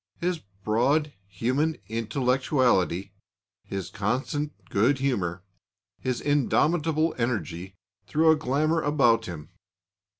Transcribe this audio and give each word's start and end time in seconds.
His 0.19 0.39
broad 0.63 1.13
human 1.27 1.77
intellectuality, 1.87 3.11
his 3.63 3.91
constant 3.91 4.51
good 4.71 4.97
humour, 4.97 5.43
his 5.99 6.19
indomitable 6.19 7.13
energy, 7.19 7.75
threw 8.07 8.31
a 8.31 8.35
glamour 8.35 8.81
about 8.81 9.27
him. 9.27 9.49